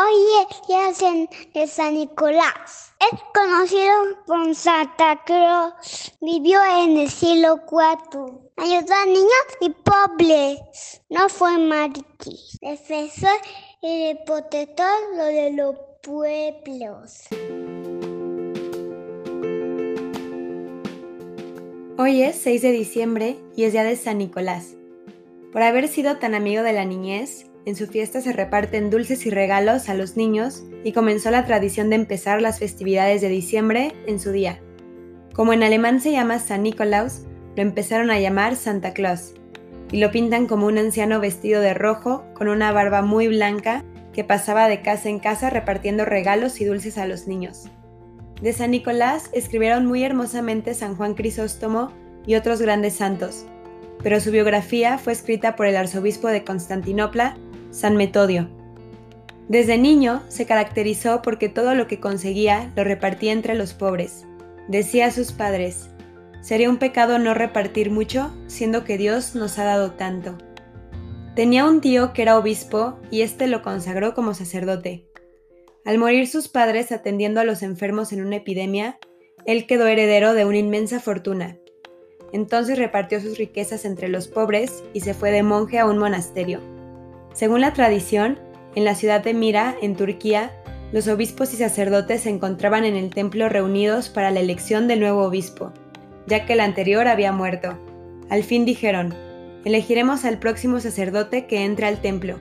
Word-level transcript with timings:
Hoy 0.00 0.14
es 0.42 0.68
día 0.68 1.32
de 1.54 1.66
San 1.66 1.94
Nicolás. 1.94 2.94
Es 3.00 3.20
conocido 3.34 4.24
por 4.28 4.54
Santa 4.54 5.24
Claus. 5.24 6.12
Vivió 6.20 6.60
en 6.84 6.98
el 6.98 7.10
siglo 7.10 7.62
IV. 7.66 8.30
Ayudó 8.58 8.94
a 8.94 9.06
niños 9.06 9.46
y 9.60 9.70
pobres. 9.70 11.02
No 11.08 11.28
fue 11.28 11.58
mártir. 11.58 12.38
Defensor 12.60 13.40
y 13.82 14.14
protector 14.24 15.16
de 15.16 15.52
los 15.54 15.74
pueblos. 16.00 17.24
Hoy 21.98 22.22
es 22.22 22.36
6 22.40 22.62
de 22.62 22.70
diciembre 22.70 23.36
y 23.56 23.64
es 23.64 23.72
día 23.72 23.82
de 23.82 23.96
San 23.96 24.18
Nicolás. 24.18 24.76
Por 25.52 25.62
haber 25.62 25.88
sido 25.88 26.18
tan 26.18 26.36
amigo 26.36 26.62
de 26.62 26.72
la 26.72 26.84
niñez, 26.84 27.47
en 27.68 27.76
su 27.76 27.86
fiesta 27.86 28.22
se 28.22 28.32
reparten 28.32 28.88
dulces 28.88 29.26
y 29.26 29.30
regalos 29.30 29.90
a 29.90 29.94
los 29.94 30.16
niños 30.16 30.64
y 30.84 30.92
comenzó 30.92 31.30
la 31.30 31.44
tradición 31.44 31.90
de 31.90 31.96
empezar 31.96 32.40
las 32.40 32.58
festividades 32.58 33.20
de 33.20 33.28
diciembre 33.28 33.92
en 34.06 34.18
su 34.18 34.32
día. 34.32 34.58
Como 35.34 35.52
en 35.52 35.62
alemán 35.62 36.00
se 36.00 36.10
llama 36.10 36.38
San 36.38 36.62
Nikolaus, 36.62 37.26
lo 37.56 37.62
empezaron 37.62 38.10
a 38.10 38.18
llamar 38.18 38.56
Santa 38.56 38.94
Claus, 38.94 39.34
y 39.92 39.98
lo 39.98 40.10
pintan 40.10 40.46
como 40.46 40.66
un 40.66 40.78
anciano 40.78 41.20
vestido 41.20 41.60
de 41.60 41.74
rojo 41.74 42.24
con 42.32 42.48
una 42.48 42.72
barba 42.72 43.02
muy 43.02 43.28
blanca 43.28 43.84
que 44.14 44.24
pasaba 44.24 44.66
de 44.66 44.80
casa 44.80 45.10
en 45.10 45.18
casa 45.18 45.50
repartiendo 45.50 46.06
regalos 46.06 46.62
y 46.62 46.64
dulces 46.64 46.96
a 46.96 47.06
los 47.06 47.26
niños. 47.26 47.66
De 48.40 48.54
San 48.54 48.70
Nicolás 48.70 49.28
escribieron 49.32 49.84
muy 49.84 50.04
hermosamente 50.04 50.72
San 50.72 50.96
Juan 50.96 51.12
Crisóstomo 51.12 51.92
y 52.26 52.34
otros 52.34 52.62
grandes 52.62 52.94
santos, 52.94 53.44
pero 54.02 54.20
su 54.20 54.30
biografía 54.30 54.96
fue 54.96 55.12
escrita 55.12 55.54
por 55.54 55.66
el 55.66 55.76
arzobispo 55.76 56.28
de 56.28 56.44
Constantinopla, 56.44 57.36
San 57.70 57.96
Metodio. 57.96 58.48
Desde 59.48 59.78
niño 59.78 60.22
se 60.28 60.46
caracterizó 60.46 61.22
porque 61.22 61.48
todo 61.48 61.74
lo 61.74 61.86
que 61.86 62.00
conseguía 62.00 62.72
lo 62.76 62.84
repartía 62.84 63.32
entre 63.32 63.54
los 63.54 63.74
pobres. 63.74 64.26
Decía 64.68 65.06
a 65.06 65.10
sus 65.10 65.32
padres, 65.32 65.88
sería 66.42 66.68
un 66.68 66.78
pecado 66.78 67.18
no 67.18 67.34
repartir 67.34 67.90
mucho, 67.90 68.30
siendo 68.46 68.84
que 68.84 68.98
Dios 68.98 69.34
nos 69.34 69.58
ha 69.58 69.64
dado 69.64 69.92
tanto. 69.92 70.36
Tenía 71.34 71.66
un 71.66 71.80
tío 71.80 72.12
que 72.12 72.22
era 72.22 72.38
obispo 72.38 72.98
y 73.10 73.22
éste 73.22 73.46
lo 73.46 73.62
consagró 73.62 74.14
como 74.14 74.34
sacerdote. 74.34 75.06
Al 75.84 75.98
morir 75.98 76.26
sus 76.26 76.48
padres 76.48 76.92
atendiendo 76.92 77.40
a 77.40 77.44
los 77.44 77.62
enfermos 77.62 78.12
en 78.12 78.24
una 78.24 78.36
epidemia, 78.36 78.98
él 79.46 79.66
quedó 79.66 79.86
heredero 79.86 80.34
de 80.34 80.44
una 80.44 80.58
inmensa 80.58 81.00
fortuna. 81.00 81.56
Entonces 82.32 82.76
repartió 82.76 83.20
sus 83.20 83.38
riquezas 83.38 83.86
entre 83.86 84.08
los 84.08 84.28
pobres 84.28 84.82
y 84.92 85.00
se 85.00 85.14
fue 85.14 85.30
de 85.30 85.42
monje 85.42 85.78
a 85.78 85.86
un 85.86 85.96
monasterio. 85.96 86.77
Según 87.38 87.60
la 87.60 87.72
tradición, 87.72 88.36
en 88.74 88.84
la 88.84 88.96
ciudad 88.96 89.22
de 89.22 89.32
Mira, 89.32 89.76
en 89.80 89.94
Turquía, 89.94 90.50
los 90.90 91.06
obispos 91.06 91.54
y 91.54 91.56
sacerdotes 91.56 92.22
se 92.22 92.30
encontraban 92.30 92.84
en 92.84 92.96
el 92.96 93.10
templo 93.10 93.48
reunidos 93.48 94.08
para 94.08 94.32
la 94.32 94.40
elección 94.40 94.88
del 94.88 94.98
nuevo 94.98 95.22
obispo, 95.22 95.72
ya 96.26 96.44
que 96.44 96.54
el 96.54 96.58
anterior 96.58 97.06
había 97.06 97.30
muerto. 97.30 97.78
Al 98.28 98.42
fin 98.42 98.64
dijeron, 98.64 99.14
elegiremos 99.64 100.24
al 100.24 100.40
próximo 100.40 100.80
sacerdote 100.80 101.46
que 101.46 101.64
entre 101.64 101.86
al 101.86 102.00
templo. 102.00 102.40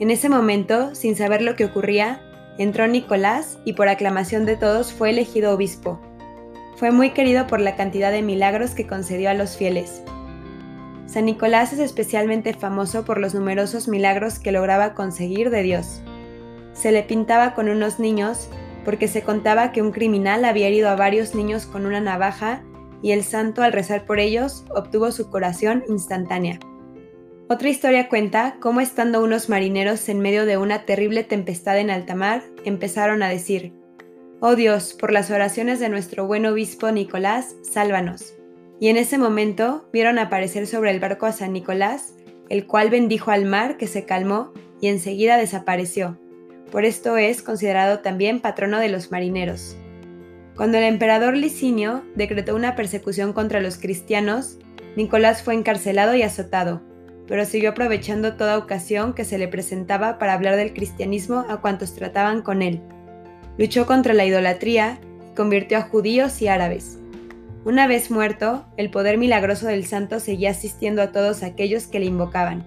En 0.00 0.10
ese 0.10 0.28
momento, 0.28 0.96
sin 0.96 1.14
saber 1.14 1.40
lo 1.40 1.54
que 1.54 1.66
ocurría, 1.66 2.20
entró 2.58 2.88
Nicolás 2.88 3.60
y 3.64 3.74
por 3.74 3.88
aclamación 3.88 4.44
de 4.44 4.56
todos 4.56 4.92
fue 4.92 5.10
elegido 5.10 5.54
obispo. 5.54 6.00
Fue 6.74 6.90
muy 6.90 7.10
querido 7.10 7.46
por 7.46 7.60
la 7.60 7.76
cantidad 7.76 8.10
de 8.10 8.22
milagros 8.22 8.72
que 8.72 8.88
concedió 8.88 9.30
a 9.30 9.34
los 9.34 9.56
fieles. 9.56 10.02
San 11.16 11.24
Nicolás 11.24 11.72
es 11.72 11.78
especialmente 11.78 12.52
famoso 12.52 13.06
por 13.06 13.16
los 13.16 13.34
numerosos 13.34 13.88
milagros 13.88 14.38
que 14.38 14.52
lograba 14.52 14.92
conseguir 14.92 15.48
de 15.48 15.62
Dios. 15.62 16.02
Se 16.74 16.92
le 16.92 17.04
pintaba 17.04 17.54
con 17.54 17.70
unos 17.70 17.98
niños 17.98 18.50
porque 18.84 19.08
se 19.08 19.22
contaba 19.22 19.72
que 19.72 19.80
un 19.80 19.92
criminal 19.92 20.44
había 20.44 20.66
herido 20.66 20.90
a 20.90 20.94
varios 20.94 21.34
niños 21.34 21.64
con 21.64 21.86
una 21.86 22.02
navaja 22.02 22.64
y 23.00 23.12
el 23.12 23.24
santo 23.24 23.62
al 23.62 23.72
rezar 23.72 24.04
por 24.04 24.20
ellos 24.20 24.66
obtuvo 24.68 25.10
su 25.10 25.30
curación 25.30 25.84
instantánea. 25.88 26.58
Otra 27.48 27.70
historia 27.70 28.10
cuenta 28.10 28.58
cómo 28.60 28.82
estando 28.82 29.24
unos 29.24 29.48
marineros 29.48 30.10
en 30.10 30.20
medio 30.20 30.44
de 30.44 30.58
una 30.58 30.84
terrible 30.84 31.24
tempestad 31.24 31.78
en 31.78 31.88
alta 31.88 32.14
mar, 32.14 32.42
empezaron 32.66 33.22
a 33.22 33.30
decir, 33.30 33.72
Oh 34.40 34.54
Dios, 34.54 34.92
por 34.92 35.12
las 35.12 35.30
oraciones 35.30 35.80
de 35.80 35.88
nuestro 35.88 36.26
buen 36.26 36.44
obispo 36.44 36.92
Nicolás, 36.92 37.56
sálvanos 37.62 38.36
y 38.80 38.88
en 38.88 38.96
ese 38.96 39.18
momento 39.18 39.88
vieron 39.92 40.18
aparecer 40.18 40.66
sobre 40.66 40.90
el 40.90 41.00
barco 41.00 41.26
a 41.26 41.32
San 41.32 41.52
Nicolás, 41.52 42.14
el 42.48 42.66
cual 42.66 42.90
bendijo 42.90 43.30
al 43.30 43.44
mar 43.44 43.76
que 43.76 43.86
se 43.86 44.04
calmó 44.04 44.52
y 44.80 44.88
enseguida 44.88 45.36
desapareció. 45.36 46.18
Por 46.70 46.84
esto 46.84 47.16
es 47.16 47.42
considerado 47.42 48.00
también 48.00 48.40
patrono 48.40 48.78
de 48.78 48.88
los 48.88 49.10
marineros. 49.10 49.76
Cuando 50.56 50.78
el 50.78 50.84
emperador 50.84 51.36
Licinio 51.36 52.02
decretó 52.14 52.54
una 52.54 52.76
persecución 52.76 53.32
contra 53.32 53.60
los 53.60 53.78
cristianos, 53.78 54.58
Nicolás 54.96 55.42
fue 55.42 55.54
encarcelado 55.54 56.14
y 56.14 56.22
azotado, 56.22 56.82
pero 57.26 57.44
siguió 57.44 57.70
aprovechando 57.70 58.36
toda 58.36 58.58
ocasión 58.58 59.14
que 59.14 59.24
se 59.24 59.38
le 59.38 59.48
presentaba 59.48 60.18
para 60.18 60.32
hablar 60.32 60.56
del 60.56 60.72
cristianismo 60.72 61.44
a 61.48 61.60
cuantos 61.60 61.94
trataban 61.94 62.42
con 62.42 62.62
él. 62.62 62.80
Luchó 63.58 63.86
contra 63.86 64.14
la 64.14 64.24
idolatría 64.24 64.98
y 65.30 65.34
convirtió 65.34 65.78
a 65.78 65.82
judíos 65.82 66.40
y 66.40 66.48
árabes. 66.48 66.98
Una 67.66 67.88
vez 67.88 68.12
muerto, 68.12 68.64
el 68.76 68.90
poder 68.90 69.18
milagroso 69.18 69.66
del 69.66 69.86
santo 69.86 70.20
seguía 70.20 70.50
asistiendo 70.50 71.02
a 71.02 71.10
todos 71.10 71.42
aquellos 71.42 71.88
que 71.88 71.98
le 71.98 72.06
invocaban. 72.06 72.64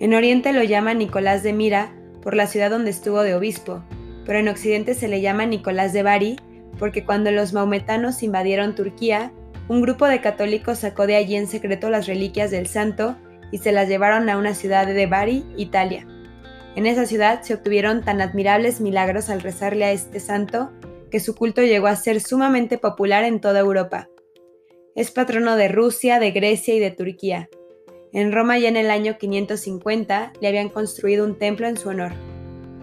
En 0.00 0.12
Oriente 0.12 0.52
lo 0.52 0.64
llama 0.64 0.92
Nicolás 0.92 1.44
de 1.44 1.52
Mira 1.52 1.92
por 2.20 2.34
la 2.34 2.48
ciudad 2.48 2.70
donde 2.70 2.90
estuvo 2.90 3.22
de 3.22 3.36
obispo, 3.36 3.84
pero 4.24 4.40
en 4.40 4.48
Occidente 4.48 4.94
se 4.94 5.06
le 5.06 5.20
llama 5.20 5.46
Nicolás 5.46 5.92
de 5.92 6.02
Bari 6.02 6.36
porque 6.80 7.04
cuando 7.04 7.30
los 7.30 7.52
maometanos 7.52 8.24
invadieron 8.24 8.74
Turquía, 8.74 9.30
un 9.68 9.82
grupo 9.82 10.08
de 10.08 10.20
católicos 10.20 10.80
sacó 10.80 11.06
de 11.06 11.14
allí 11.14 11.36
en 11.36 11.46
secreto 11.46 11.88
las 11.88 12.08
reliquias 12.08 12.50
del 12.50 12.66
santo 12.66 13.14
y 13.52 13.58
se 13.58 13.70
las 13.70 13.88
llevaron 13.88 14.28
a 14.28 14.36
una 14.36 14.54
ciudad 14.54 14.88
de 14.88 15.06
Bari, 15.06 15.44
Italia. 15.56 16.08
En 16.74 16.86
esa 16.86 17.06
ciudad 17.06 17.42
se 17.42 17.54
obtuvieron 17.54 18.02
tan 18.02 18.20
admirables 18.20 18.80
milagros 18.80 19.30
al 19.30 19.42
rezarle 19.42 19.84
a 19.84 19.92
este 19.92 20.18
santo 20.18 20.72
que 21.10 21.20
su 21.20 21.34
culto 21.34 21.62
llegó 21.62 21.86
a 21.86 21.96
ser 21.96 22.20
sumamente 22.20 22.78
popular 22.78 23.24
en 23.24 23.40
toda 23.40 23.60
Europa. 23.60 24.08
Es 24.94 25.10
patrono 25.10 25.56
de 25.56 25.68
Rusia, 25.68 26.18
de 26.18 26.30
Grecia 26.30 26.74
y 26.74 26.78
de 26.78 26.90
Turquía. 26.90 27.48
En 28.12 28.32
Roma 28.32 28.58
ya 28.58 28.68
en 28.68 28.76
el 28.76 28.90
año 28.90 29.18
550 29.18 30.32
le 30.40 30.48
habían 30.48 30.68
construido 30.68 31.24
un 31.24 31.38
templo 31.38 31.66
en 31.66 31.76
su 31.76 31.90
honor. 31.90 32.12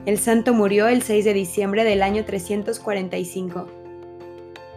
El 0.06 0.19
santo 0.19 0.53
murió 0.53 0.88
el 0.88 1.01
6 1.01 1.25
de 1.25 1.34
diciembre 1.34 1.84
del 1.84 2.03
año 2.03 2.25
345. 2.25 3.67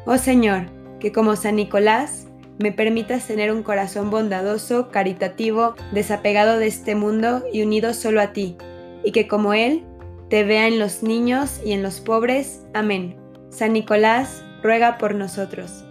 Oh 0.07 0.19
Señor, 0.19 0.67
que 1.01 1.13
como 1.13 1.37
San 1.37 1.57
Nicolás 1.57 2.27
me 2.59 2.73
permitas 2.73 3.27
tener 3.27 3.53
un 3.53 3.63
corazón 3.63 4.11
bondadoso, 4.11 4.91
caritativo, 4.91 5.75
desapegado 5.93 6.59
de 6.59 6.69
este 6.69 6.95
mundo 6.95 7.43
y 7.53 7.63
unido 7.63 7.93
solo 7.93 8.21
a 8.21 8.33
ti, 8.33 8.57
y 9.05 9.13
que 9.13 9.29
como 9.29 9.53
Él 9.53 9.85
te 10.31 10.45
vea 10.45 10.69
en 10.69 10.79
los 10.79 11.03
niños 11.03 11.61
y 11.65 11.73
en 11.73 11.83
los 11.83 12.01
pobres. 12.01 12.65
Amén. 12.73 13.26
San 13.57 13.73
Nicolás, 13.73 14.45
ruega 14.63 14.99
por 14.99 15.15
nosotros. 15.15 15.86